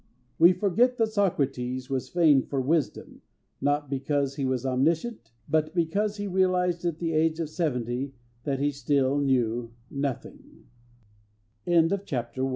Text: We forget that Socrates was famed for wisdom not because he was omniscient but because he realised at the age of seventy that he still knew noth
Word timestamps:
We 0.39 0.51
forget 0.53 0.97
that 0.97 1.11
Socrates 1.13 1.87
was 1.87 2.09
famed 2.09 2.47
for 2.47 2.59
wisdom 2.59 3.21
not 3.61 3.87
because 3.87 4.35
he 4.35 4.45
was 4.45 4.65
omniscient 4.65 5.29
but 5.47 5.75
because 5.75 6.17
he 6.17 6.25
realised 6.25 6.83
at 6.85 6.97
the 6.97 7.13
age 7.13 7.39
of 7.39 7.51
seventy 7.51 8.15
that 8.43 8.57
he 8.57 8.71
still 8.71 9.19
knew 9.19 9.71
noth 9.91 10.25